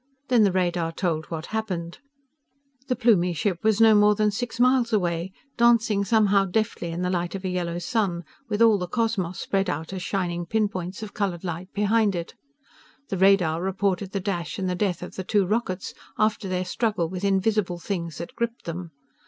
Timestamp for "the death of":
14.67-15.17